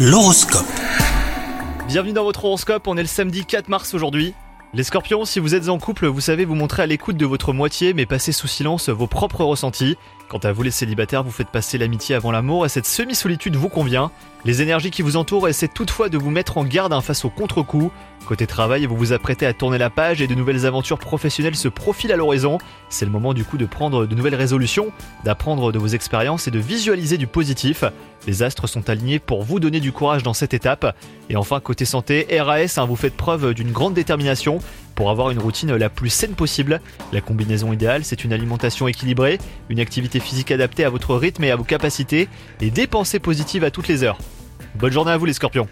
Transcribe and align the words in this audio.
L'horoscope. 0.00 0.64
Bienvenue 1.88 2.12
dans 2.12 2.22
votre 2.22 2.44
horoscope, 2.44 2.86
on 2.86 2.96
est 2.96 3.02
le 3.02 3.08
samedi 3.08 3.44
4 3.44 3.68
mars 3.68 3.94
aujourd'hui. 3.94 4.32
Les 4.74 4.82
scorpions, 4.82 5.24
si 5.24 5.40
vous 5.40 5.54
êtes 5.54 5.70
en 5.70 5.78
couple, 5.78 6.06
vous 6.06 6.20
savez 6.20 6.44
vous 6.44 6.54
montrer 6.54 6.82
à 6.82 6.86
l'écoute 6.86 7.16
de 7.16 7.24
votre 7.24 7.54
moitié 7.54 7.94
mais 7.94 8.04
passez 8.04 8.32
sous 8.32 8.48
silence 8.48 8.90
vos 8.90 9.06
propres 9.06 9.42
ressentis. 9.42 9.96
Quant 10.28 10.38
à 10.38 10.52
vous 10.52 10.62
les 10.62 10.70
célibataires, 10.70 11.24
vous 11.24 11.30
faites 11.30 11.48
passer 11.48 11.78
l'amitié 11.78 12.14
avant 12.14 12.30
l'amour 12.30 12.66
et 12.66 12.68
cette 12.68 12.84
semi-solitude 12.84 13.56
vous 13.56 13.70
convient. 13.70 14.10
Les 14.44 14.60
énergies 14.60 14.90
qui 14.90 15.00
vous 15.00 15.16
entourent 15.16 15.48
essaient 15.48 15.68
toutefois 15.68 16.10
de 16.10 16.18
vous 16.18 16.30
mettre 16.30 16.58
en 16.58 16.64
garde 16.64 16.94
face 17.02 17.24
au 17.24 17.30
contre-coup. 17.30 17.90
Côté 18.26 18.46
travail, 18.46 18.84
vous 18.84 18.96
vous 18.96 19.14
apprêtez 19.14 19.46
à 19.46 19.54
tourner 19.54 19.78
la 19.78 19.88
page 19.88 20.20
et 20.20 20.26
de 20.26 20.34
nouvelles 20.34 20.66
aventures 20.66 20.98
professionnelles 20.98 21.56
se 21.56 21.68
profilent 21.68 22.12
à 22.12 22.16
l'horizon. 22.16 22.58
C'est 22.90 23.06
le 23.06 23.10
moment 23.10 23.32
du 23.32 23.44
coup 23.44 23.56
de 23.56 23.64
prendre 23.64 24.04
de 24.04 24.14
nouvelles 24.14 24.34
résolutions, 24.34 24.92
d'apprendre 25.24 25.72
de 25.72 25.78
vos 25.78 25.86
expériences 25.86 26.46
et 26.46 26.50
de 26.50 26.58
visualiser 26.58 27.16
du 27.16 27.26
positif. 27.26 27.84
Les 28.26 28.42
astres 28.42 28.66
sont 28.66 28.90
alignés 28.90 29.18
pour 29.18 29.44
vous 29.44 29.60
donner 29.60 29.80
du 29.80 29.92
courage 29.92 30.22
dans 30.22 30.34
cette 30.34 30.52
étape. 30.52 30.94
Et 31.30 31.36
enfin, 31.36 31.58
côté 31.60 31.86
santé, 31.86 32.26
RAS, 32.38 32.76
hein, 32.76 32.84
vous 32.84 32.96
faites 32.96 33.16
preuve 33.16 33.54
d'une 33.54 33.72
grande 33.72 33.94
détermination 33.94 34.57
pour 34.94 35.10
avoir 35.10 35.30
une 35.30 35.38
routine 35.38 35.74
la 35.74 35.90
plus 35.90 36.10
saine 36.10 36.34
possible. 36.34 36.80
La 37.12 37.20
combinaison 37.20 37.72
idéale, 37.72 38.04
c'est 38.04 38.24
une 38.24 38.32
alimentation 38.32 38.88
équilibrée, 38.88 39.38
une 39.68 39.80
activité 39.80 40.20
physique 40.20 40.50
adaptée 40.50 40.84
à 40.84 40.90
votre 40.90 41.14
rythme 41.14 41.44
et 41.44 41.50
à 41.50 41.56
vos 41.56 41.64
capacités, 41.64 42.28
et 42.60 42.70
des 42.70 42.86
pensées 42.86 43.20
positives 43.20 43.64
à 43.64 43.70
toutes 43.70 43.88
les 43.88 44.02
heures. 44.02 44.18
Bonne 44.74 44.92
journée 44.92 45.12
à 45.12 45.16
vous 45.16 45.26
les 45.26 45.32
scorpions 45.32 45.68